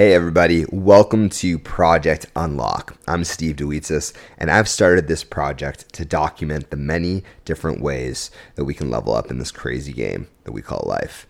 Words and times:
Hey, 0.00 0.14
everybody, 0.14 0.64
welcome 0.72 1.28
to 1.28 1.58
Project 1.58 2.24
Unlock. 2.34 2.96
I'm 3.06 3.22
Steve 3.22 3.56
Dewitzis, 3.56 4.14
and 4.38 4.50
I've 4.50 4.66
started 4.66 5.08
this 5.08 5.24
project 5.24 5.92
to 5.92 6.06
document 6.06 6.70
the 6.70 6.78
many 6.78 7.22
different 7.44 7.82
ways 7.82 8.30
that 8.54 8.64
we 8.64 8.72
can 8.72 8.88
level 8.88 9.14
up 9.14 9.30
in 9.30 9.38
this 9.38 9.52
crazy 9.52 9.92
game 9.92 10.28
that 10.44 10.52
we 10.52 10.62
call 10.62 10.84
life. 10.86 11.26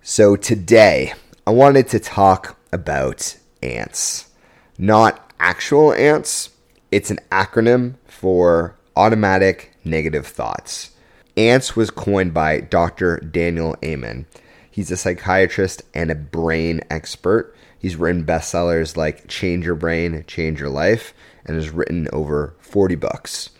So, 0.00 0.34
today, 0.34 1.12
I 1.46 1.50
wanted 1.50 1.88
to 1.88 2.00
talk 2.00 2.58
about 2.72 3.36
ants. 3.62 4.30
Not 4.78 5.34
actual 5.38 5.92
ants, 5.92 6.54
it's 6.90 7.10
an 7.10 7.18
acronym 7.30 7.96
for 8.06 8.78
automatic 8.96 9.74
negative 9.84 10.26
thoughts. 10.26 10.92
ANTS 11.36 11.76
was 11.76 11.90
coined 11.90 12.32
by 12.32 12.60
Dr. 12.60 13.18
Daniel 13.18 13.76
Amen. 13.84 14.24
He's 14.70 14.90
a 14.90 14.96
psychiatrist 14.96 15.82
and 15.92 16.10
a 16.10 16.14
brain 16.14 16.80
expert 16.88 17.54
He's 17.84 17.96
written 17.96 18.24
bestsellers 18.24 18.96
like 18.96 19.28
Change 19.28 19.66
Your 19.66 19.74
Brain, 19.74 20.24
Change 20.26 20.58
Your 20.58 20.70
Life, 20.70 21.12
and 21.44 21.54
has 21.54 21.68
written 21.68 22.08
over 22.14 22.54
40 22.60 22.94
books. 22.94 23.50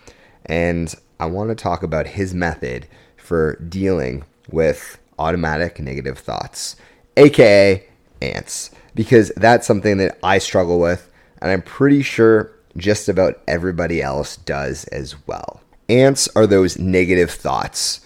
And 0.46 0.94
I 1.20 1.26
want 1.26 1.50
to 1.50 1.54
talk 1.54 1.82
about 1.82 2.06
his 2.06 2.32
method 2.32 2.86
for 3.18 3.56
dealing 3.56 4.24
with 4.48 4.96
automatic 5.18 5.78
negative 5.78 6.18
thoughts, 6.18 6.76
aka 7.18 7.86
ants, 8.22 8.70
because 8.94 9.30
that's 9.36 9.66
something 9.66 9.98
that 9.98 10.18
I 10.22 10.38
struggle 10.38 10.80
with, 10.80 11.12
and 11.42 11.50
I'm 11.50 11.60
pretty 11.60 12.00
sure 12.00 12.50
just 12.78 13.10
about 13.10 13.42
everybody 13.46 14.00
else 14.00 14.38
does 14.38 14.84
as 14.84 15.16
well. 15.26 15.60
Ants 15.90 16.30
are 16.34 16.46
those 16.46 16.78
negative 16.78 17.30
thoughts. 17.30 18.00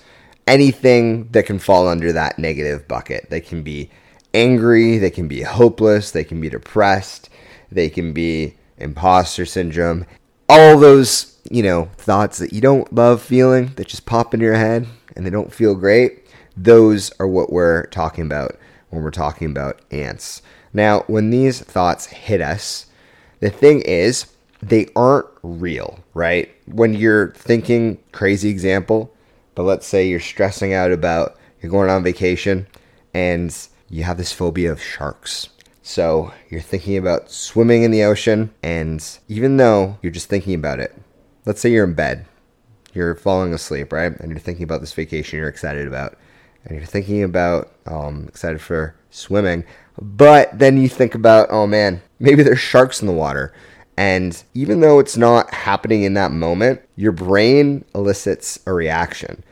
Anything 0.49 1.29
that 1.29 1.47
can 1.47 1.61
fall 1.61 1.87
under 1.87 2.11
that 2.11 2.41
negative 2.41 2.89
bucket. 2.89 3.31
They 3.31 3.41
can 3.41 3.63
be 3.63 3.93
angry, 4.35 4.99
they 4.99 5.11
can 5.11 5.29
be 5.29 5.43
hopeless, 5.43 6.11
they 6.11 6.25
can 6.25 6.41
be 6.41 6.51
depressed, 6.51 7.29
they 7.71 7.89
can 7.89 8.13
be 8.13 8.55
imposter 8.79 9.45
syndrome. 9.45 10.07
All 10.49 10.79
those, 10.79 11.39
you 11.51 11.63
know, 11.63 11.91
thoughts 11.97 12.39
that 12.39 12.53
you 12.53 12.61
don't 12.61 12.93
love 12.93 13.23
feeling 13.23 13.73
that 13.77 13.89
just 13.89 14.07
pop 14.07 14.35
into 14.35 14.47
your 14.47 14.55
head 14.55 14.87
and 15.17 15.27
they 15.27 15.31
don't 15.31 15.53
feel 15.53 15.75
great, 15.75 16.25
those 16.57 17.11
are 17.21 17.29
what 17.29 17.53
we're 17.53 17.87
talking 17.87 18.25
about 18.25 18.59
when 18.91 19.03
we're 19.03 19.11
talking 19.11 19.51
about 19.51 19.81
ants. 19.91 20.43
Now, 20.73 21.01
when 21.07 21.31
these 21.31 21.61
thoughts 21.61 22.07
hit 22.07 22.41
us, 22.41 22.87
the 23.41 23.51
thing 23.51 23.83
is, 23.83 24.27
they 24.63 24.89
aren't 24.97 25.29
real, 25.43 26.01
right? 26.15 26.51
When 26.67 26.95
you're 26.95 27.31
thinking, 27.33 27.99
crazy 28.13 28.49
example, 28.49 29.15
but 29.55 29.63
let's 29.63 29.87
say 29.87 30.09
you're 30.09 30.21
stressing 30.21 30.73
out 30.73 30.93
about 30.93 31.37
you're 31.61 31.71
going 31.71 31.91
on 31.91 32.03
vacation 32.03 32.67
and 33.15 33.57
you 33.89 34.05
have 34.05 34.19
this 34.19 34.33
phobia 34.33 34.71
of 34.71 34.83
sharks. 34.83 35.49
So 35.83 36.33
you're 36.51 36.61
thinking 36.61 36.97
about 36.99 37.31
swimming 37.31 37.83
in 37.83 37.91
the 37.91 38.05
ocean, 38.05 38.53
and 38.63 39.03
even 39.29 39.57
though 39.57 39.99
you're 40.03 40.13
just 40.13 40.29
thinking 40.29 40.55
about 40.55 40.81
it, 40.81 40.95
let's 41.47 41.61
say 41.61 41.71
you're 41.71 41.85
in 41.85 41.95
bed, 41.95 42.27
you're 42.93 43.15
falling 43.15 43.55
asleep, 43.55 43.93
right? 43.93 44.13
And 44.21 44.31
you're 44.31 44.39
thinking 44.39 44.65
about 44.65 44.81
this 44.81 44.93
vacation 44.93 45.39
you're 45.39 45.49
excited 45.49 45.87
about, 45.87 46.19
and 46.65 46.77
you're 46.77 46.87
thinking 46.87 47.23
about, 47.23 47.73
um, 47.87 48.27
excited 48.29 48.61
for 48.61 48.95
swimming, 49.11 49.65
but 50.01 50.59
then 50.59 50.79
you 50.79 50.89
think 50.89 51.15
about, 51.15 51.49
oh 51.51 51.67
man, 51.67 52.03
maybe 52.19 52.43
there's 52.43 52.61
sharks 52.61 53.01
in 53.01 53.07
the 53.07 53.13
water. 53.13 53.55
And 53.97 54.41
even 54.55 54.81
though 54.81 55.01
it's 55.01 55.17
not 55.17 55.53
happening 55.53 56.05
in 56.05 56.15
that 56.15 56.31
moment, 56.31 56.83
your 56.95 57.13
brain 57.13 57.85
elicits 57.95 58.61
a 58.67 58.73
reaction. 58.73 59.43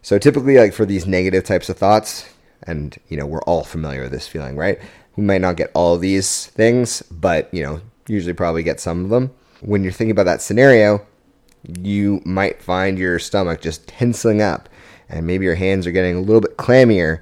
So 0.00 0.18
typically, 0.18 0.56
like 0.56 0.72
for 0.72 0.84
these 0.84 1.06
negative 1.06 1.44
types 1.44 1.68
of 1.68 1.76
thoughts, 1.76 2.28
and 2.66 2.96
you 3.08 3.16
know 3.16 3.26
we're 3.26 3.42
all 3.42 3.64
familiar 3.64 4.02
with 4.02 4.12
this 4.12 4.28
feeling, 4.28 4.56
right? 4.56 4.78
We 5.16 5.24
might 5.24 5.40
not 5.40 5.56
get 5.56 5.70
all 5.74 5.98
these 5.98 6.46
things, 6.46 7.02
but 7.10 7.52
you 7.52 7.62
know 7.62 7.80
usually 8.08 8.34
probably 8.34 8.62
get 8.62 8.80
some 8.80 9.04
of 9.04 9.10
them. 9.10 9.30
When 9.60 9.82
you're 9.82 9.92
thinking 9.92 10.10
about 10.12 10.24
that 10.24 10.42
scenario, 10.42 11.06
you 11.80 12.20
might 12.24 12.62
find 12.62 12.98
your 12.98 13.18
stomach 13.18 13.60
just 13.60 13.86
tensing 13.86 14.42
up, 14.42 14.68
and 15.08 15.26
maybe 15.26 15.44
your 15.44 15.54
hands 15.54 15.86
are 15.86 15.92
getting 15.92 16.16
a 16.16 16.20
little 16.20 16.40
bit 16.40 16.56
clammier. 16.56 17.20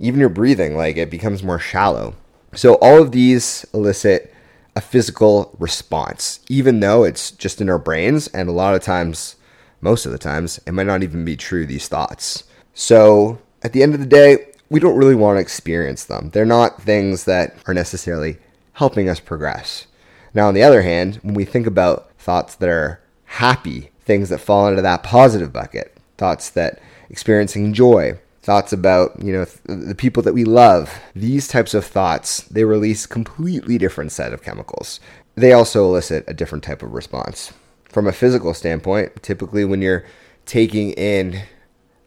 Even 0.00 0.20
your 0.20 0.28
breathing, 0.28 0.76
like 0.76 0.96
it 0.96 1.10
becomes 1.10 1.42
more 1.42 1.58
shallow. 1.58 2.14
So 2.54 2.74
all 2.74 3.02
of 3.02 3.12
these 3.12 3.66
elicit 3.74 4.32
a 4.78 4.80
physical 4.80 5.56
response, 5.58 6.38
even 6.48 6.78
though 6.78 7.02
it's 7.02 7.32
just 7.32 7.60
in 7.60 7.68
our 7.68 7.80
brains, 7.80 8.28
and 8.28 8.48
a 8.48 8.52
lot 8.52 8.76
of 8.76 8.82
times, 8.82 9.34
most 9.80 10.06
of 10.06 10.12
the 10.12 10.18
times, 10.18 10.60
it 10.66 10.72
might 10.72 10.86
not 10.86 11.02
even 11.02 11.24
be 11.24 11.36
true. 11.36 11.66
These 11.66 11.88
thoughts. 11.88 12.44
So 12.74 13.40
at 13.62 13.72
the 13.72 13.82
end 13.82 13.94
of 13.94 14.00
the 14.00 14.06
day, 14.06 14.47
we 14.70 14.80
don't 14.80 14.96
really 14.96 15.14
want 15.14 15.36
to 15.36 15.40
experience 15.40 16.04
them. 16.04 16.30
They're 16.30 16.44
not 16.44 16.82
things 16.82 17.24
that 17.24 17.56
are 17.66 17.74
necessarily 17.74 18.38
helping 18.74 19.08
us 19.08 19.20
progress. 19.20 19.86
Now, 20.34 20.48
on 20.48 20.54
the 20.54 20.62
other 20.62 20.82
hand, 20.82 21.16
when 21.22 21.34
we 21.34 21.44
think 21.44 21.66
about 21.66 22.12
thoughts 22.18 22.54
that 22.56 22.68
are 22.68 23.00
happy, 23.24 23.90
things 24.04 24.28
that 24.28 24.38
fall 24.38 24.68
into 24.68 24.82
that 24.82 25.02
positive 25.02 25.52
bucket, 25.52 25.96
thoughts 26.16 26.50
that 26.50 26.80
experiencing 27.08 27.72
joy, 27.72 28.18
thoughts 28.42 28.72
about, 28.72 29.22
you 29.22 29.32
know, 29.32 29.44
the 29.64 29.94
people 29.94 30.22
that 30.22 30.32
we 30.32 30.44
love, 30.44 30.92
these 31.14 31.48
types 31.48 31.74
of 31.74 31.84
thoughts, 31.84 32.42
they 32.42 32.64
release 32.64 33.06
completely 33.06 33.78
different 33.78 34.12
set 34.12 34.32
of 34.32 34.42
chemicals. 34.42 35.00
They 35.34 35.52
also 35.52 35.84
elicit 35.84 36.24
a 36.26 36.34
different 36.34 36.64
type 36.64 36.82
of 36.82 36.92
response. 36.92 37.52
From 37.88 38.06
a 38.06 38.12
physical 38.12 38.54
standpoint, 38.54 39.22
typically 39.22 39.64
when 39.64 39.82
you're 39.82 40.04
taking 40.46 40.92
in 40.92 41.42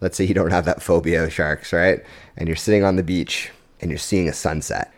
let's 0.02 0.18
say 0.18 0.26
you 0.26 0.34
don't 0.34 0.52
have 0.52 0.66
that 0.66 0.82
phobia 0.82 1.24
of 1.24 1.32
sharks, 1.32 1.72
right? 1.72 2.04
And 2.36 2.48
you're 2.48 2.56
sitting 2.56 2.84
on 2.84 2.96
the 2.96 3.04
beach 3.04 3.52
and 3.80 3.90
you're 3.90 3.98
seeing 3.98 4.28
a 4.28 4.34
sunset. 4.34 4.94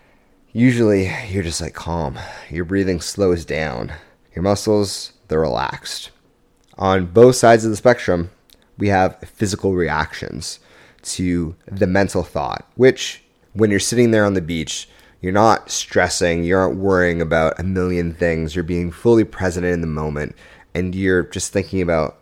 Usually 0.54 1.12
you're 1.30 1.44
just 1.44 1.62
like 1.62 1.74
calm. 1.74 2.18
Your 2.50 2.66
breathing 2.66 3.02
slows 3.02 3.46
down. 3.46 3.92
Your 4.36 4.44
muscles, 4.44 5.14
they're 5.28 5.40
relaxed. 5.40 6.10
On 6.78 7.06
both 7.06 7.36
sides 7.36 7.66
of 7.66 7.72
the 7.72 7.78
spectrum, 7.78 8.32
we 8.78 8.88
have 8.88 9.20
physical 9.20 9.74
reactions 9.74 10.60
to 11.04 11.56
the 11.68 11.86
mental 11.88 12.24
thought, 12.24 12.68
which 12.76 13.24
when 13.54 13.70
you're 13.70 13.80
sitting 13.80 14.12
there 14.12 14.26
on 14.26 14.34
the 14.34 14.42
beach, 14.42 14.90
you're 15.22 15.32
not 15.32 15.70
stressing, 15.70 16.44
you 16.44 16.58
aren't 16.58 16.78
worrying 16.78 17.22
about 17.22 17.60
a 17.60 17.64
million 17.64 18.14
things, 18.14 18.56
you're 18.56 18.64
being 18.64 18.92
fully 18.92 19.24
present 19.24 19.66
in 19.66 19.82
the 19.82 19.88
moment, 19.88 20.36
and 20.74 20.96
you're 20.96 21.24
just 21.24 21.54
thinking 21.54 21.82
about 21.82 22.18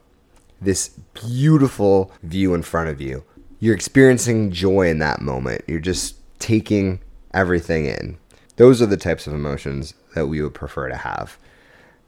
this 0.62 0.90
beautiful 1.14 2.12
view 2.24 2.54
in 2.54 2.62
front 2.62 2.90
of 2.90 3.02
you. 3.02 3.24
You're 3.60 3.76
experiencing 3.76 4.52
joy 4.52 4.88
in 4.90 5.00
that 5.00 5.22
moment. 5.22 5.64
You're 5.68 5.80
just 5.80 6.16
taking 6.40 7.00
everything 7.34 7.86
in. 7.86 8.18
Those 8.56 8.82
are 8.82 8.88
the 8.88 8.98
types 8.98 9.28
of 9.28 9.34
emotions 9.34 9.94
that 10.14 10.28
we 10.28 10.42
would 10.42 10.54
prefer 10.54 10.90
to 10.90 10.98
have. 10.98 11.38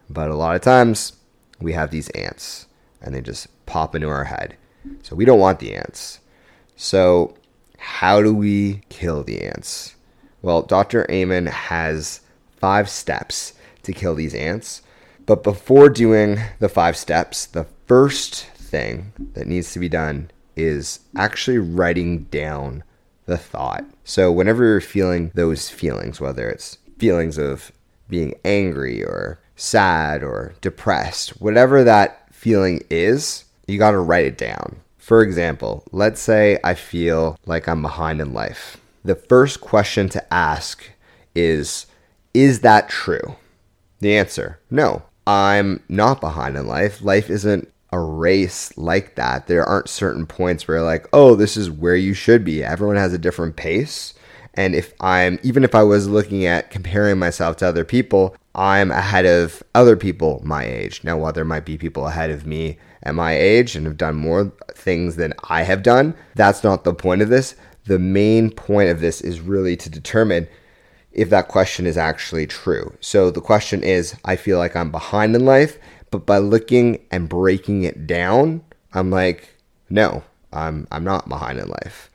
But 0.10 0.30
a 0.30 0.36
lot 0.36 0.56
of 0.56 0.62
times 0.62 1.14
we 1.60 1.74
have 1.74 1.92
these 1.92 2.10
ants 2.10 2.68
and 3.02 3.14
they 3.14 3.22
just 3.22 3.48
pop 3.66 3.96
into 3.96 4.10
our 4.10 4.26
head. 4.26 4.58
So 5.02 5.16
we 5.16 5.26
don't 5.26 5.40
want 5.40 5.60
the 5.60 5.76
ants. 5.76 6.20
So, 6.76 7.36
how 7.78 8.22
do 8.22 8.34
we 8.34 8.82
kill 8.90 9.24
the 9.24 9.42
ants? 9.42 9.96
Well, 10.42 10.62
Dr. 10.62 11.06
Amen 11.10 11.48
has 11.48 12.22
five 12.58 12.90
steps 12.90 13.54
to 13.84 13.94
kill 13.94 14.16
these 14.16 14.34
ants. 14.34 14.82
But 15.26 15.44
before 15.44 15.90
doing 15.90 16.40
the 16.60 16.70
five 16.70 16.98
steps, 16.98 17.46
the 17.46 17.66
first 17.88 18.46
thing 18.56 19.14
that 19.34 19.48
needs 19.48 19.72
to 19.74 19.80
be 19.80 19.90
done 19.90 20.32
is 20.56 21.00
actually 21.16 21.58
writing 21.58 22.24
down 22.26 22.84
the 23.26 23.38
thought. 23.38 23.86
So, 24.04 24.32
whenever 24.32 24.64
you're 24.64 24.82
feeling 24.82 25.32
those 25.34 25.70
feelings, 25.70 26.20
whether 26.20 26.50
it's 26.50 26.78
feelings 26.98 27.38
of 27.38 27.72
being 28.10 28.36
angry 28.44 29.04
or 29.04 29.40
sad 29.56 30.24
or 30.24 30.54
depressed, 30.62 31.42
whatever 31.42 31.84
that 31.84 32.34
feeling 32.34 32.84
is, 32.90 33.46
you 33.68 33.78
got 33.78 33.92
to 33.92 34.00
write 34.00 34.26
it 34.26 34.38
down. 34.38 34.78
For 34.98 35.22
example, 35.22 35.84
let's 35.92 36.22
say 36.22 36.60
I 36.64 36.76
feel 36.76 37.38
like 37.46 37.68
I'm 37.68 37.82
behind 37.82 38.22
in 38.22 38.34
life. 38.34 38.78
The 39.04 39.16
first 39.16 39.62
question 39.62 40.10
to 40.10 40.34
ask 40.34 40.84
is 41.36 41.86
Is 42.34 42.62
that 42.62 42.90
true? 42.90 43.36
The 44.00 44.16
answer 44.18 44.60
no, 44.70 45.04
I'm 45.26 45.82
not 45.88 46.22
behind 46.22 46.58
in 46.58 46.68
life. 46.68 47.02
Life 47.02 47.30
isn't 47.30 47.73
a 47.94 48.00
race 48.00 48.76
like 48.76 49.14
that, 49.16 49.46
there 49.46 49.64
aren't 49.64 49.88
certain 49.88 50.26
points 50.26 50.68
where 50.68 50.82
like, 50.82 51.08
oh, 51.14 51.36
this 51.36 51.56
is 51.56 51.70
where 51.70 51.96
you 51.96 52.16
should 52.16 52.44
be. 52.44 52.64
Everyone 52.64 52.96
has 52.96 53.14
a 53.14 53.20
different 53.20 53.56
pace. 53.56 54.16
And 54.56 54.74
if 54.74 54.96
I'm, 55.00 55.40
even 55.44 55.64
if 55.64 55.76
I 55.76 55.84
was 55.84 56.10
looking 56.10 56.48
at 56.48 56.72
comparing 56.72 57.20
myself 57.20 57.58
to 57.58 57.68
other 57.68 57.86
people, 57.86 58.36
I'm 58.56 58.90
ahead 58.90 59.28
of 59.28 59.62
other 59.76 59.96
people 59.96 60.42
my 60.44 60.66
age. 60.66 61.04
Now, 61.04 61.18
while 61.18 61.34
there 61.34 61.46
might 61.46 61.66
be 61.66 61.78
people 61.78 62.08
ahead 62.08 62.32
of 62.32 62.48
me 62.48 62.80
at 63.04 63.14
my 63.14 63.38
age 63.38 63.76
and 63.76 63.86
have 63.86 63.98
done 63.98 64.16
more 64.16 64.52
things 64.74 65.16
than 65.16 65.36
I 65.50 65.62
have 65.62 65.84
done, 65.84 66.16
that's 66.34 66.64
not 66.64 66.86
the 66.86 66.96
point 66.96 67.22
of 67.22 67.30
this. 67.30 67.56
The 67.86 68.00
main 68.00 68.50
point 68.50 68.90
of 68.90 69.02
this 69.02 69.22
is 69.22 69.40
really 69.40 69.76
to 69.78 69.90
determine 69.90 70.48
if 71.14 71.30
that 71.30 71.48
question 71.48 71.86
is 71.86 71.98
actually 71.98 72.48
true. 72.48 72.96
So 73.00 73.32
the 73.32 73.42
question 73.42 73.84
is 73.84 74.16
I 74.26 74.36
feel 74.36 74.58
like 74.58 74.76
I'm 74.76 74.92
behind 74.92 75.36
in 75.36 75.46
life 75.46 75.78
but 76.14 76.28
by 76.28 76.38
looking 76.38 77.04
and 77.10 77.28
breaking 77.28 77.82
it 77.82 78.06
down, 78.06 78.62
I'm 78.94 79.10
like, 79.10 79.56
no, 79.90 80.24
I'm 80.54 80.88
I'm 80.92 81.04
not 81.04 81.28
behind 81.28 81.58
in 81.58 81.68
life. 81.68 82.12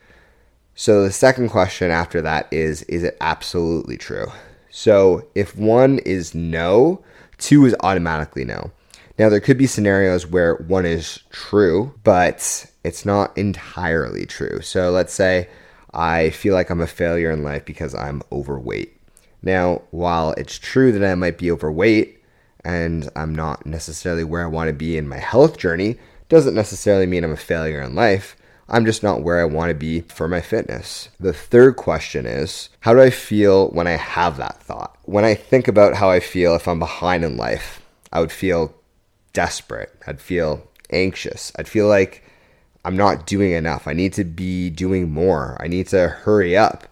So 0.77 1.03
the 1.03 1.11
second 1.11 1.49
question 1.49 1.91
after 1.91 2.23
that 2.23 2.47
is 2.53 2.83
is 2.85 3.03
it 3.03 3.17
absolutely 3.21 3.97
true? 3.97 4.27
So 4.71 5.27
if 5.35 5.57
one 5.57 5.99
is 5.99 6.33
no, 6.33 7.03
two 7.39 7.67
is 7.67 7.75
automatically 7.81 8.45
no. 8.45 8.71
Now, 9.19 9.29
there 9.29 9.41
could 9.41 9.59
be 9.59 9.67
scenarios 9.67 10.29
where 10.29 10.55
one 10.55 10.87
is 10.87 11.25
true, 11.31 11.93
but 12.05 12.67
it's 12.85 13.05
not 13.05 13.37
entirely 13.37 14.27
true. 14.27 14.61
So 14.61 14.93
let's 14.93 15.13
say 15.13 15.49
I 15.93 16.31
feel 16.31 16.55
like 16.55 16.71
I'm 16.71 16.81
a 16.81 16.87
failure 16.87 17.31
in 17.31 17.43
life 17.43 17.65
because 17.65 17.95
I'm 17.95 18.23
overweight. 18.31 18.95
Now, 19.43 19.83
while 19.91 20.33
it's 20.33 20.59
true 20.59 20.93
that 20.93 21.05
I 21.05 21.15
might 21.15 21.39
be 21.39 21.51
overweight 21.51 22.23
and 22.65 23.09
I'm 23.17 23.35
not 23.35 23.67
necessarily 23.67 24.25
where 24.25 24.43
I 24.43 24.49
want 24.49 24.69
to 24.69 24.75
be 24.75 24.99
in 24.99 25.09
my 25.09 25.19
health 25.19 25.59
journey, 25.59 25.97
doesn't 26.29 26.55
necessarily 26.55 27.07
mean 27.07 27.25
I'm 27.25 27.33
a 27.33 27.37
failure 27.37 27.81
in 27.81 27.95
life. 27.95 28.37
I'm 28.69 28.85
just 28.85 29.03
not 29.03 29.23
where 29.23 29.41
I 29.41 29.45
want 29.45 29.71
to 29.71 29.75
be 29.75 30.03
for 30.03 30.29
my 30.29 30.43
fitness. 30.43 31.09
The 31.19 31.33
third 31.33 31.77
question 31.77 32.27
is 32.27 32.69
how 32.81 32.93
do 32.93 33.01
I 33.01 33.11
feel 33.11 33.69
when 33.71 33.87
I 33.87 33.93
have 33.93 34.37
that 34.37 34.63
thought? 34.63 34.99
When 35.05 35.25
I 35.25 35.35
think 35.35 35.69
about 35.69 35.95
how 35.95 36.11
I 36.11 36.21
feel 36.21 36.55
if 36.55 36.69
I'm 36.69 36.79
behind 36.79 37.25
in 37.25 37.39
life, 37.39 37.81
I 38.13 38.21
would 38.21 38.33
feel 38.33 38.75
desperate. 39.33 39.95
I'd 40.07 40.21
feel 40.21 40.69
anxious. 40.91 41.53
I'd 41.59 41.69
feel 41.69 41.89
like 41.89 42.25
I'm 42.89 42.97
not 42.97 43.27
doing 43.27 43.53
enough. 43.53 43.87
I 43.87 43.93
need 43.93 44.15
to 44.15 44.25
be 44.25 44.71
doing 44.71 45.13
more. 45.13 45.59
I 45.61 45.69
need 45.69 45.89
to 45.89 46.09
hurry 46.09 46.57
up. 46.57 46.85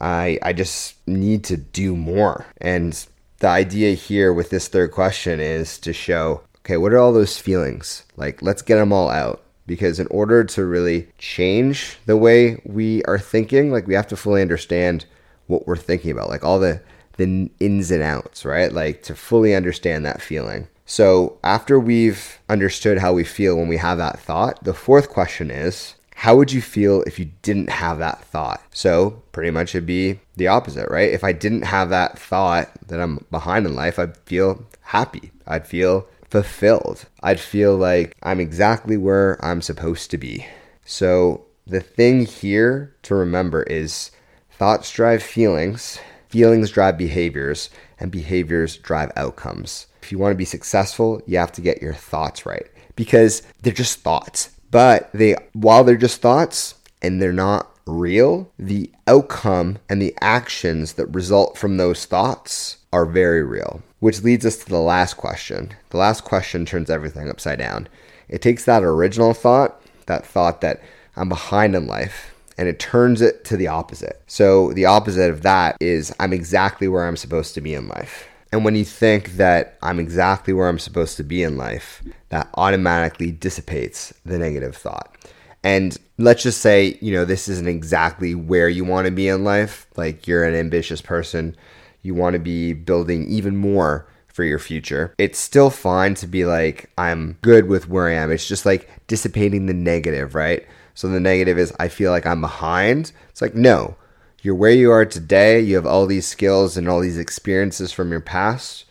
I, 0.00 0.38
I 0.42 0.54
just 0.54 0.96
need 1.06 1.44
to 1.44 1.58
do 1.58 1.94
more. 1.94 2.46
And 2.58 3.06
the 3.40 3.48
idea 3.48 3.92
here 3.92 4.32
with 4.32 4.48
this 4.48 4.66
third 4.66 4.92
question 4.92 5.40
is 5.40 5.78
to 5.80 5.92
show 5.92 6.40
okay, 6.60 6.78
what 6.78 6.94
are 6.94 6.98
all 6.98 7.12
those 7.12 7.36
feelings? 7.36 8.04
Like, 8.16 8.40
let's 8.40 8.62
get 8.62 8.76
them 8.76 8.94
all 8.94 9.10
out 9.10 9.42
because 9.66 10.00
in 10.00 10.06
order 10.06 10.42
to 10.42 10.64
really 10.64 11.08
change 11.18 11.98
the 12.06 12.16
way 12.16 12.62
we 12.64 13.02
are 13.04 13.18
thinking 13.18 13.70
like 13.70 13.86
we 13.86 13.94
have 13.94 14.08
to 14.08 14.16
fully 14.16 14.40
understand 14.40 15.04
what 15.48 15.66
we're 15.66 15.76
thinking 15.76 16.10
about 16.12 16.30
like 16.30 16.44
all 16.44 16.58
the 16.58 16.80
the 17.18 17.50
ins 17.60 17.90
and 17.90 18.02
outs 18.02 18.44
right 18.44 18.72
like 18.72 19.02
to 19.02 19.14
fully 19.14 19.54
understand 19.54 20.04
that 20.04 20.20
feeling 20.20 20.66
so 20.92 21.38
after 21.42 21.78
we've 21.78 22.38
understood 22.48 22.98
how 22.98 23.12
we 23.12 23.24
feel 23.24 23.56
when 23.56 23.68
we 23.68 23.76
have 23.76 23.98
that 23.98 24.18
thought 24.18 24.62
the 24.64 24.74
fourth 24.74 25.08
question 25.08 25.50
is 25.50 25.94
how 26.14 26.36
would 26.36 26.52
you 26.52 26.62
feel 26.62 27.02
if 27.02 27.18
you 27.18 27.30
didn't 27.42 27.70
have 27.70 27.98
that 27.98 28.22
thought 28.24 28.62
so 28.72 29.22
pretty 29.32 29.50
much 29.50 29.74
it'd 29.74 29.86
be 29.86 30.18
the 30.36 30.48
opposite 30.48 30.88
right 30.90 31.12
if 31.12 31.24
i 31.24 31.32
didn't 31.32 31.62
have 31.62 31.88
that 31.90 32.18
thought 32.18 32.70
that 32.88 33.00
i'm 33.00 33.24
behind 33.30 33.66
in 33.66 33.74
life 33.74 33.98
i'd 33.98 34.16
feel 34.18 34.64
happy 34.82 35.30
i'd 35.46 35.66
feel 35.66 36.06
fulfilled. 36.32 37.04
I'd 37.22 37.38
feel 37.38 37.76
like 37.76 38.16
I'm 38.22 38.40
exactly 38.40 38.96
where 38.96 39.38
I'm 39.44 39.60
supposed 39.60 40.10
to 40.10 40.16
be. 40.16 40.46
So, 40.86 41.44
the 41.66 41.80
thing 41.80 42.24
here 42.24 42.96
to 43.02 43.14
remember 43.14 43.64
is 43.64 44.10
thoughts 44.50 44.90
drive 44.90 45.22
feelings, 45.22 45.98
feelings 46.30 46.70
drive 46.70 46.96
behaviors, 46.96 47.68
and 48.00 48.10
behaviors 48.10 48.78
drive 48.78 49.12
outcomes. 49.14 49.88
If 50.02 50.10
you 50.10 50.18
want 50.18 50.32
to 50.32 50.38
be 50.38 50.44
successful, 50.44 51.22
you 51.26 51.38
have 51.38 51.52
to 51.52 51.60
get 51.60 51.80
your 51.80 51.94
thoughts 51.94 52.44
right 52.44 52.66
because 52.96 53.42
they're 53.62 53.72
just 53.72 54.00
thoughts. 54.00 54.50
But 54.70 55.10
they 55.12 55.36
while 55.52 55.84
they're 55.84 55.96
just 55.96 56.20
thoughts 56.20 56.74
and 57.00 57.20
they're 57.20 57.32
not 57.32 57.68
real, 57.86 58.50
the 58.58 58.90
outcome 59.06 59.78
and 59.88 60.00
the 60.00 60.14
actions 60.20 60.94
that 60.94 61.06
result 61.06 61.58
from 61.58 61.76
those 61.76 62.04
thoughts 62.04 62.78
are 62.92 63.06
very 63.06 63.42
real. 63.42 63.82
Which 64.00 64.22
leads 64.22 64.44
us 64.44 64.56
to 64.58 64.68
the 64.68 64.78
last 64.78 65.14
question. 65.14 65.74
The 65.90 65.98
last 65.98 66.24
question 66.24 66.66
turns 66.66 66.90
everything 66.90 67.28
upside 67.30 67.58
down. 67.58 67.88
It 68.28 68.42
takes 68.42 68.64
that 68.64 68.82
original 68.82 69.34
thought, 69.34 69.80
that 70.06 70.26
thought 70.26 70.60
that 70.62 70.82
I'm 71.14 71.28
behind 71.28 71.76
in 71.76 71.86
life, 71.86 72.34
and 72.58 72.68
it 72.68 72.80
turns 72.80 73.20
it 73.20 73.44
to 73.44 73.56
the 73.56 73.68
opposite. 73.68 74.20
So 74.26 74.72
the 74.72 74.86
opposite 74.86 75.30
of 75.30 75.42
that 75.42 75.76
is 75.80 76.14
I'm 76.18 76.32
exactly 76.32 76.88
where 76.88 77.06
I'm 77.06 77.16
supposed 77.16 77.54
to 77.54 77.60
be 77.60 77.74
in 77.74 77.88
life. 77.88 78.26
And 78.52 78.64
when 78.64 78.76
you 78.76 78.84
think 78.84 79.32
that 79.32 79.78
I'm 79.82 79.98
exactly 79.98 80.52
where 80.52 80.68
I'm 80.68 80.78
supposed 80.78 81.16
to 81.16 81.24
be 81.24 81.42
in 81.42 81.56
life, 81.56 82.02
that 82.28 82.50
automatically 82.54 83.32
dissipates 83.32 84.12
the 84.24 84.38
negative 84.38 84.76
thought. 84.76 85.16
And 85.64 85.96
let's 86.18 86.42
just 86.42 86.60
say, 86.60 86.98
you 87.00 87.12
know, 87.12 87.24
this 87.24 87.48
isn't 87.48 87.68
exactly 87.68 88.34
where 88.34 88.68
you 88.68 88.84
want 88.84 89.06
to 89.06 89.10
be 89.12 89.28
in 89.28 89.42
life. 89.42 89.86
Like 89.96 90.26
you're 90.26 90.44
an 90.44 90.54
ambitious 90.54 91.00
person 91.00 91.56
you 92.02 92.14
want 92.14 92.34
to 92.34 92.40
be 92.40 92.72
building 92.72 93.28
even 93.28 93.56
more 93.56 94.06
for 94.26 94.44
your 94.44 94.58
future. 94.58 95.14
It's 95.18 95.38
still 95.38 95.70
fine 95.70 96.14
to 96.16 96.26
be 96.26 96.44
like, 96.44 96.90
I'm 96.98 97.38
good 97.42 97.68
with 97.68 97.88
where 97.88 98.08
I 98.08 98.14
am. 98.14 98.30
It's 98.30 98.48
just 98.48 98.66
like 98.66 98.88
dissipating 99.06 99.66
the 99.66 99.74
negative, 99.74 100.34
right? 100.34 100.66
So 100.94 101.08
the 101.08 101.20
negative 101.20 101.58
is, 101.58 101.72
I 101.78 101.88
feel 101.88 102.10
like 102.10 102.26
I'm 102.26 102.40
behind. 102.40 103.12
It's 103.30 103.40
like, 103.40 103.54
no, 103.54 103.96
you're 104.42 104.56
where 104.56 104.72
you 104.72 104.90
are 104.90 105.06
today. 105.06 105.60
You 105.60 105.76
have 105.76 105.86
all 105.86 106.06
these 106.06 106.26
skills 106.26 106.76
and 106.76 106.88
all 106.88 107.00
these 107.00 107.16
experiences 107.16 107.92
from 107.92 108.10
your 108.10 108.20
past. 108.20 108.84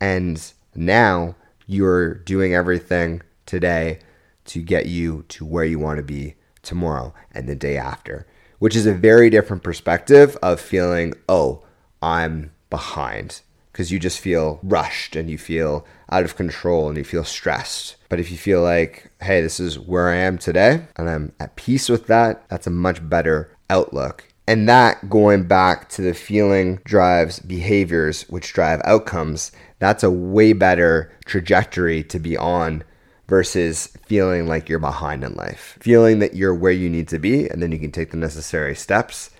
And 0.00 0.52
now 0.74 1.34
you're 1.66 2.14
doing 2.14 2.54
everything 2.54 3.22
today 3.44 3.98
to 4.46 4.62
get 4.62 4.86
you 4.86 5.24
to 5.28 5.44
where 5.44 5.64
you 5.64 5.78
want 5.78 5.98
to 5.98 6.04
be 6.04 6.36
tomorrow 6.62 7.12
and 7.32 7.48
the 7.48 7.56
day 7.56 7.76
after, 7.76 8.26
which 8.60 8.76
is 8.76 8.86
a 8.86 8.94
very 8.94 9.28
different 9.28 9.64
perspective 9.64 10.36
of 10.40 10.60
feeling, 10.60 11.14
oh, 11.28 11.64
I'm 12.00 12.52
behind 12.70 13.40
because 13.72 13.90
you 13.90 13.98
just 13.98 14.20
feel 14.20 14.60
rushed 14.62 15.16
and 15.16 15.30
you 15.30 15.38
feel 15.38 15.86
out 16.10 16.24
of 16.24 16.36
control 16.36 16.88
and 16.88 16.98
you 16.98 17.04
feel 17.04 17.24
stressed. 17.24 17.96
But 18.08 18.20
if 18.20 18.30
you 18.30 18.36
feel 18.36 18.62
like, 18.62 19.10
hey, 19.20 19.40
this 19.40 19.58
is 19.58 19.78
where 19.78 20.10
I 20.10 20.16
am 20.16 20.38
today 20.38 20.84
and 20.96 21.08
I'm 21.08 21.32
at 21.40 21.56
peace 21.56 21.88
with 21.88 22.06
that, 22.06 22.48
that's 22.48 22.66
a 22.66 22.70
much 22.70 23.08
better 23.08 23.50
outlook. 23.70 24.31
And 24.46 24.68
that 24.68 25.08
going 25.08 25.44
back 25.44 25.88
to 25.90 26.02
the 26.02 26.14
feeling 26.14 26.80
drives 26.84 27.38
behaviors, 27.38 28.22
which 28.28 28.52
drive 28.52 28.80
outcomes, 28.84 29.52
that's 29.78 30.02
a 30.02 30.10
way 30.10 30.52
better 30.52 31.12
trajectory 31.24 32.02
to 32.04 32.18
be 32.18 32.36
on 32.36 32.82
versus 33.28 33.88
feeling 34.04 34.46
like 34.46 34.68
you're 34.68 34.78
behind 34.78 35.22
in 35.22 35.34
life. 35.34 35.78
Feeling 35.80 36.18
that 36.18 36.34
you're 36.34 36.54
where 36.54 36.72
you 36.72 36.90
need 36.90 37.08
to 37.08 37.18
be 37.18 37.48
and 37.48 37.62
then 37.62 37.72
you 37.72 37.78
can 37.78 37.92
take 37.92 38.10
the 38.10 38.16
necessary 38.16 38.74
steps 38.74 39.30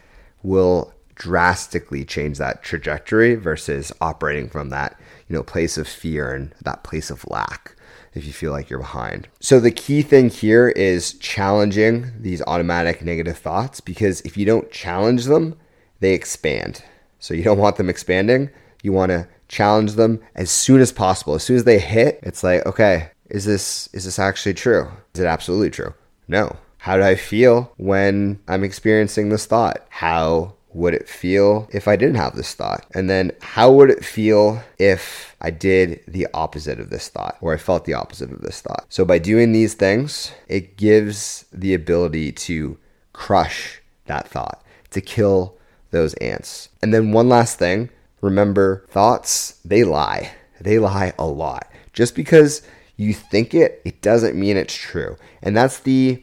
will 0.43 0.95
drastically 1.15 2.05
change 2.05 2.39
that 2.39 2.63
trajectory 2.63 3.35
versus 3.35 3.93
operating 4.01 4.49
from 4.49 4.71
that, 4.71 4.99
you 5.29 5.37
know, 5.37 5.43
place 5.43 5.77
of 5.77 5.87
fear 5.87 6.33
and 6.33 6.55
that 6.63 6.85
place 6.85 7.11
of 7.11 7.29
lack 7.29 7.77
if 8.15 8.27
you 8.27 8.33
feel 8.33 8.53
like 8.53 8.69
you're 8.69 8.79
behind. 8.79 9.29
So 9.41 9.61
the 9.61 9.71
key 9.71 10.03
thing 10.03 10.29
here 10.29 10.69
is 10.69 11.15
challenging 11.15 12.13
these 12.21 12.43
automatic 12.43 13.03
negative 13.03 13.39
thoughts 13.39 13.81
because 13.81 14.21
if 14.23 14.37
you 14.37 14.45
don't 14.45 14.71
challenge 14.71 15.25
them, 15.25 15.57
they 16.01 16.13
expand. 16.13 16.85
So 17.19 17.35
you 17.35 17.45
don't 17.45 17.59
want 17.59 17.77
them 17.77 17.89
expanding. 17.89 18.51
You 18.83 18.93
want 18.93 19.11
to 19.11 19.29
challenge 19.49 19.93
them 19.93 20.21
as 20.35 20.51
soon 20.51 20.81
as 20.81 20.93
possible. 20.93 21.35
As 21.35 21.45
soon 21.45 21.57
as 21.57 21.65
they 21.65 21.79
hit, 21.79 22.19
it's 22.23 22.43
like, 22.43 22.67
okay, 22.67 23.11
is 23.31 23.45
this 23.45 23.89
is 23.93 24.05
this 24.05 24.19
actually 24.19 24.55
true? 24.55 24.91
Is 25.15 25.21
it 25.21 25.27
absolutely 25.27 25.71
true? 25.71 25.95
No. 26.29 26.57
How 26.79 26.97
do 26.97 27.05
I 27.05 27.15
feel 27.15 27.73
when 27.77 28.41
I'm 28.49 28.65
experiencing 28.65 29.29
this 29.29 29.47
thought? 29.47 29.87
How 29.89 30.55
would 30.75 30.95
it 30.95 31.09
feel 31.09 31.69
if 31.73 31.87
I 31.87 31.97
didn't 31.97 32.17
have 32.17 32.35
this 32.35 32.55
thought? 32.55 32.87
And 32.95 33.09
then 33.09 33.33
how 33.41 33.71
would 33.73 33.91
it 33.91 34.05
feel 34.05 34.63
if 34.79 35.37
I 35.41 35.51
did 35.51 36.01
the 36.07 36.27
opposite 36.33 36.81
of 36.81 36.91
this 36.91 37.09
thought 37.09 37.37
or 37.41 37.55
I 37.55 37.59
felt 37.59 37.85
the 37.85 37.95
opposite 37.95 38.33
of 38.33 38.41
this 38.41 38.61
thought? 38.61 38.87
So 38.89 39.05
by 39.05 39.19
doing 39.19 39.53
these 39.53 39.75
things, 39.75 40.33
it 40.49 40.77
gives 40.77 41.45
the 41.53 41.75
ability 41.75 42.33
to 42.33 42.79
crush 43.13 43.81
that 44.07 44.29
thought, 44.29 44.63
to 44.91 45.01
kill 45.01 45.59
those 45.91 46.15
ants. 46.15 46.69
And 46.83 46.93
then 46.93 47.13
one 47.13 47.29
last 47.29 47.59
thing, 47.59 47.91
remember 48.21 48.87
thoughts, 48.89 49.59
they 49.65 49.85
lie. 49.85 50.33
They 50.61 50.79
lie 50.79 51.13
a 51.19 51.27
lot. 51.27 51.71
Just 51.93 52.15
because 52.15 52.63
you 52.97 53.13
think 53.13 53.55
it, 53.55 53.83
it 53.85 54.01
doesn't 54.01 54.39
mean 54.39 54.57
it's 54.57 54.75
true. 54.75 55.17
And 55.43 55.57
that's 55.57 55.81
the 55.81 56.23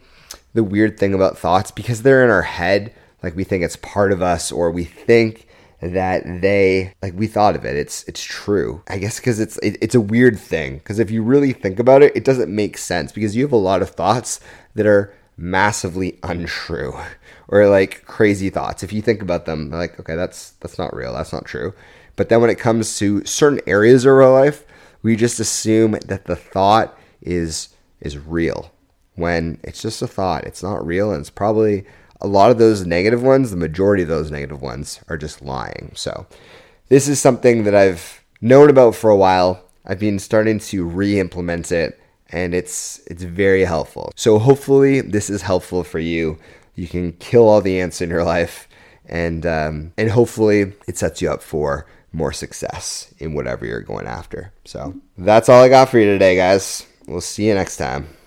the 0.53 0.63
weird 0.63 0.99
thing 0.99 1.13
about 1.13 1.37
thoughts 1.37 1.69
because 1.69 2.01
they're 2.01 2.23
in 2.23 2.31
our 2.31 2.41
head 2.41 2.91
like 3.23 3.35
we 3.35 3.43
think 3.43 3.63
it's 3.63 3.75
part 3.77 4.11
of 4.11 4.21
us 4.21 4.51
or 4.51 4.71
we 4.71 4.83
think 4.83 5.47
that 5.81 6.23
they 6.41 6.93
like 7.01 7.13
we 7.15 7.27
thought 7.27 7.55
of 7.55 7.65
it. 7.65 7.75
It's 7.75 8.03
it's 8.03 8.23
true. 8.23 8.81
I 8.87 8.97
guess 8.97 9.19
because 9.19 9.39
it's 9.39 9.57
it, 9.59 9.77
it's 9.81 9.95
a 9.95 10.01
weird 10.01 10.37
thing. 10.37 10.77
Because 10.77 10.99
if 10.99 11.09
you 11.09 11.23
really 11.23 11.53
think 11.53 11.79
about 11.79 12.01
it 12.01 12.15
it 12.15 12.25
doesn't 12.25 12.53
make 12.53 12.77
sense 12.77 13.11
because 13.11 13.35
you 13.35 13.43
have 13.43 13.51
a 13.51 13.57
lot 13.57 13.81
of 13.81 13.89
thoughts 13.89 14.39
that 14.75 14.85
are 14.85 15.13
massively 15.37 16.19
untrue 16.23 16.93
or 17.47 17.67
like 17.67 18.05
crazy 18.05 18.49
thoughts. 18.49 18.83
If 18.83 18.91
you 18.91 19.01
think 19.01 19.21
about 19.21 19.45
them 19.45 19.69
like 19.71 19.99
okay 19.99 20.15
that's 20.15 20.51
that's 20.59 20.77
not 20.77 20.95
real. 20.95 21.13
That's 21.13 21.33
not 21.33 21.45
true. 21.45 21.73
But 22.15 22.27
then 22.27 22.41
when 22.41 22.49
it 22.49 22.59
comes 22.59 22.97
to 22.99 23.23
certain 23.25 23.61
areas 23.65 24.05
of 24.05 24.11
our 24.11 24.31
life 24.31 24.65
we 25.01 25.15
just 25.15 25.39
assume 25.39 25.91
that 25.91 26.25
the 26.25 26.35
thought 26.35 26.97
is 27.21 27.69
is 28.01 28.17
real 28.17 28.71
when 29.15 29.59
it's 29.63 29.81
just 29.81 30.01
a 30.01 30.07
thought. 30.07 30.45
It's 30.45 30.63
not 30.63 30.85
real 30.85 31.11
and 31.11 31.21
it's 31.21 31.29
probably 31.29 31.85
a 32.21 32.27
lot 32.27 32.51
of 32.51 32.57
those 32.57 32.85
negative 32.85 33.23
ones, 33.23 33.51
the 33.51 33.57
majority 33.57 34.03
of 34.03 34.09
those 34.09 34.31
negative 34.31 34.61
ones, 34.61 34.99
are 35.07 35.17
just 35.17 35.41
lying. 35.41 35.91
So, 35.95 36.27
this 36.89 37.07
is 37.07 37.19
something 37.19 37.63
that 37.63 37.75
I've 37.75 38.23
known 38.41 38.69
about 38.69 38.95
for 38.95 39.09
a 39.09 39.15
while. 39.15 39.63
I've 39.85 39.99
been 39.99 40.19
starting 40.19 40.59
to 40.59 40.85
re-implement 40.85 41.71
it, 41.71 41.99
and 42.29 42.53
it's 42.53 42.99
it's 43.07 43.23
very 43.23 43.63
helpful. 43.63 44.11
So 44.15 44.39
hopefully, 44.39 45.01
this 45.01 45.29
is 45.29 45.41
helpful 45.41 45.83
for 45.83 45.99
you. 45.99 46.37
You 46.75 46.87
can 46.87 47.13
kill 47.13 47.47
all 47.47 47.61
the 47.61 47.79
ants 47.79 48.01
in 48.01 48.09
your 48.09 48.23
life, 48.23 48.67
and 49.05 49.45
um, 49.45 49.93
and 49.97 50.11
hopefully, 50.11 50.73
it 50.87 50.97
sets 50.97 51.21
you 51.21 51.31
up 51.31 51.41
for 51.41 51.85
more 52.11 52.33
success 52.33 53.13
in 53.19 53.33
whatever 53.33 53.65
you're 53.65 53.81
going 53.81 54.07
after. 54.07 54.51
So 54.65 54.95
that's 55.17 55.49
all 55.49 55.63
I 55.63 55.69
got 55.69 55.89
for 55.89 55.99
you 55.99 56.05
today, 56.05 56.35
guys. 56.35 56.85
We'll 57.07 57.21
see 57.21 57.47
you 57.47 57.53
next 57.53 57.77
time. 57.77 58.18